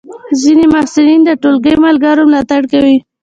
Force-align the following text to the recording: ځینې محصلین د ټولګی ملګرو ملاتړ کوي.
ځینې 0.41 0.65
محصلین 0.73 1.21
د 1.25 1.29
ټولګی 1.41 1.75
ملګرو 1.85 2.23
ملاتړ 2.29 2.61
کوي. 2.71 2.97